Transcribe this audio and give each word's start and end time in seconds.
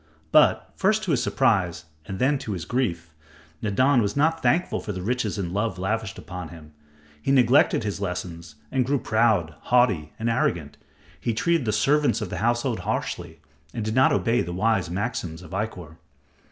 But, 0.31 0.73
first 0.75 1.03
to 1.03 1.11
his 1.11 1.21
surprise, 1.21 1.85
and 2.07 2.17
then 2.17 2.39
to 2.39 2.53
his 2.53 2.65
grief, 2.65 3.11
Nadan 3.61 4.01
was 4.01 4.17
not 4.17 4.41
thankful 4.41 4.79
for 4.79 4.93
the 4.93 5.01
riches 5.03 5.37
and 5.37 5.53
love 5.53 5.77
lavished 5.77 6.17
upon 6.17 6.49
him. 6.49 6.73
He 7.21 7.31
neglected 7.31 7.83
his 7.83 8.01
lessons 8.01 8.55
and 8.71 8.83
grew 8.83 8.97
proud, 8.97 9.53
haughty 9.59 10.11
and 10.17 10.27
arrogant. 10.27 10.75
He 11.19 11.35
treated 11.35 11.65
the 11.65 11.71
servants 11.71 12.19
of 12.19 12.31
the 12.31 12.37
household 12.37 12.79
harshly 12.79 13.41
and 13.75 13.85
did 13.85 13.93
not 13.93 14.11
obey 14.11 14.41
the 14.41 14.53
wise 14.53 14.89
maxims 14.89 15.43
of 15.43 15.51
Ikkor. 15.51 15.97